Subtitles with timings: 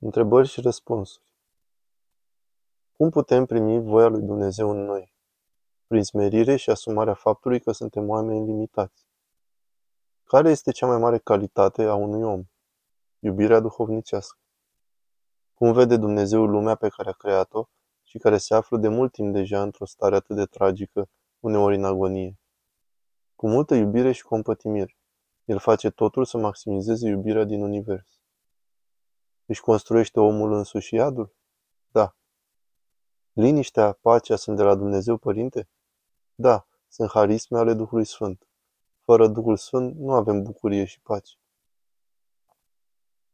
[0.00, 1.24] Întrebări și răspunsuri.
[2.96, 5.14] Cum putem primi voia lui Dumnezeu în noi?
[5.86, 9.06] Prin smerire și asumarea faptului că suntem oameni limitați.
[10.24, 12.44] Care este cea mai mare calitate a unui om?
[13.18, 14.38] Iubirea duhovnicească.
[15.54, 17.68] Cum vede Dumnezeu lumea pe care a creat-o
[18.02, 21.08] și care se află de mult timp deja într-o stare atât de tragică,
[21.40, 22.38] uneori în agonie?
[23.34, 24.96] Cu multă iubire și compătimire,
[25.44, 28.17] El face totul să maximizeze iubirea din univers.
[29.50, 31.34] Își construiește omul însuși iadul?
[31.90, 32.16] Da.
[33.32, 35.68] Liniștea, pacea sunt de la Dumnezeu Părinte?
[36.34, 38.48] Da, sunt harisme ale Duhului Sfânt.
[39.04, 41.34] Fără Duhul Sfânt nu avem bucurie și pace.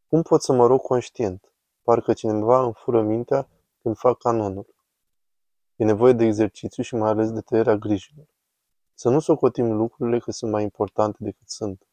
[0.06, 1.52] Cum pot să mă rog conștient?
[1.82, 3.48] Parcă cineva îmi fură mintea
[3.82, 4.74] când fac canonul.
[5.76, 8.26] E nevoie de exercițiu și mai ales de tăierea grijilor.
[8.94, 11.86] Să nu socotim lucrurile că sunt mai importante decât sunt.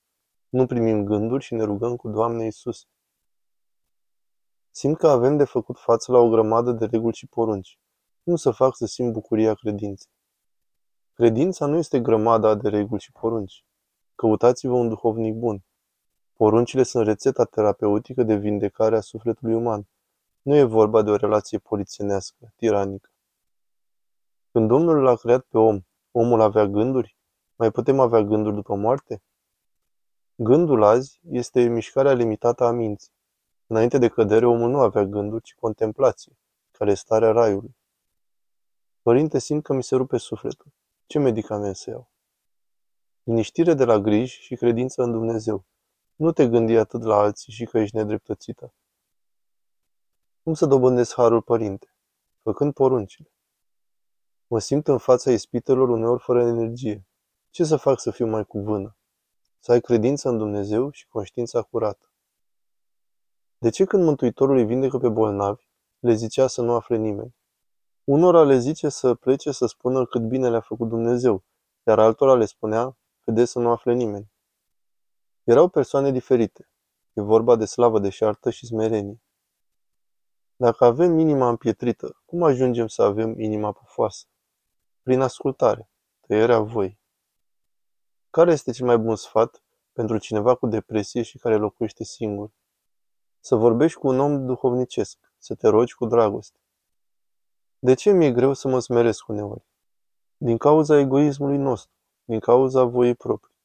[0.50, 2.88] Nu primim gânduri și ne rugăm cu Doamne Isus.
[4.74, 7.80] Simt că avem de făcut față la o grămadă de reguli și porunci.
[8.24, 10.12] Cum să fac să simt bucuria credinței?
[11.14, 13.66] Credința nu este grămada de reguli și porunci.
[14.16, 15.64] Căutați-vă un duhovnic bun.
[16.34, 19.88] Poruncile sunt rețeta terapeutică de vindecare a sufletului uman.
[20.42, 23.10] Nu e vorba de o relație polițienească, tiranică.
[24.52, 27.18] Când Domnul l-a creat pe om, omul avea gânduri?
[27.56, 29.22] Mai putem avea gânduri după moarte?
[30.36, 33.12] Gândul azi este mișcarea limitată a minții.
[33.72, 36.38] Înainte de cădere, omul nu avea gânduri, ci contemplație,
[36.72, 37.76] care e starea raiului.
[39.02, 40.72] Părinte, simt că mi se rupe sufletul.
[41.06, 42.12] Ce medicament să iau?
[43.24, 45.66] Liniștire de la griji și credință în Dumnezeu.
[46.16, 48.74] Nu te gândi atât la alții și că ești nedreptățită.
[50.44, 51.96] Cum să dobândesc harul, părinte?
[52.42, 53.32] Făcând poruncile.
[54.48, 57.06] Mă simt în fața ispitelor uneori fără energie.
[57.50, 58.98] Ce să fac să fiu mai cu vână?
[59.60, 62.11] Să ai credință în Dumnezeu și conștiința curată.
[63.64, 65.68] De ce când Mântuitorul îi vindecă pe bolnavi,
[66.00, 67.36] le zicea să nu afle nimeni?
[68.04, 71.44] Unora le zice să plece să spună cât bine le-a făcut Dumnezeu,
[71.84, 74.32] iar altora le spunea, vedeți să nu afle nimeni.
[75.44, 76.70] Erau persoane diferite.
[77.14, 79.22] E vorba de slavă deșartă și smerenie.
[80.56, 84.26] Dacă avem inima împietrită, cum ajungem să avem inima pufoasă?
[85.02, 85.90] Prin ascultare,
[86.28, 87.00] tăierea voi.
[88.30, 92.52] Care este cel mai bun sfat pentru cineva cu depresie și care locuiește singur?
[93.44, 96.60] Să vorbești cu un om duhovnicesc, să te rogi cu dragoste.
[97.80, 99.66] De ce mi-e greu să mă smeresc uneori?
[100.38, 101.92] Din cauza egoismului nostru,
[102.24, 103.56] din cauza voii proprii.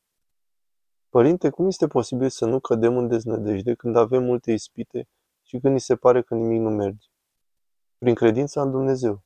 [1.08, 5.08] Părinte, cum este posibil să nu cădem în deznădejde când avem multe ispite
[5.42, 7.06] și când ni se pare că nimic nu merge?
[7.98, 9.22] Prin credința în Dumnezeu.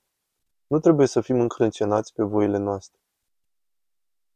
[0.66, 3.00] Nu trebuie să fim încrâncenați pe voile noastre.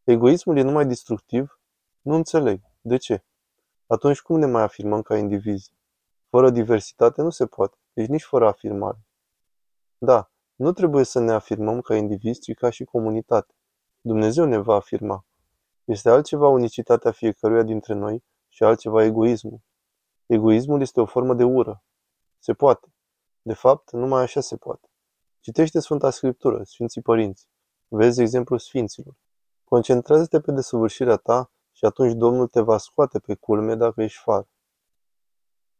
[0.04, 1.60] Egoismul e numai destructiv?
[2.00, 2.60] Nu înțeleg.
[2.80, 3.24] De ce?
[3.86, 5.72] Atunci cum ne mai afirmăm ca indivizi?
[6.34, 9.06] Fără diversitate nu se poate, deci nici fără afirmare.
[9.98, 13.54] Da, nu trebuie să ne afirmăm ca indivizi, ci ca și comunitate.
[14.00, 15.26] Dumnezeu ne va afirma.
[15.84, 19.60] Este altceva unicitatea fiecăruia dintre noi și altceva egoismul.
[20.26, 21.82] Egoismul este o formă de ură.
[22.38, 22.94] Se poate.
[23.42, 24.88] De fapt, numai așa se poate.
[25.40, 27.48] Citește Sfânta Scriptură, Sfinții Părinți.
[27.88, 29.14] Vezi exemplul Sfinților.
[29.64, 34.46] Concentrează-te pe desăvârșirea ta și atunci Domnul te va scoate pe culme dacă ești far.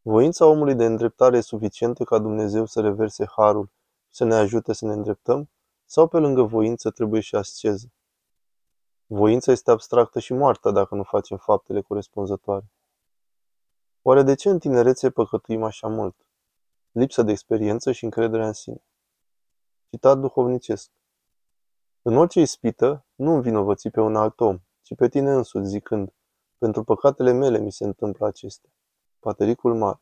[0.06, 4.72] Voința omului de îndreptare e suficientă ca Dumnezeu să reverse harul și să ne ajute
[4.72, 5.50] să ne îndreptăm?
[5.84, 7.92] Sau pe lângă voință trebuie și asceză?
[9.06, 12.64] Voința este abstractă și moartă dacă nu facem faptele corespunzătoare.
[14.02, 16.16] Oare de ce în tinerețe păcătuim așa mult?
[16.90, 18.84] Lipsa de experiență și încrederea în sine.
[19.90, 20.90] Citat duhovnicesc.
[22.02, 26.12] În orice ispită, nu învinovăți pe un alt om, ci pe tine însuți, zicând,
[26.58, 28.70] pentru păcatele mele mi se întâmplă acestea.
[29.24, 29.98] Patericul Mare